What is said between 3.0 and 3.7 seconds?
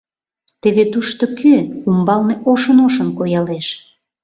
коялеш?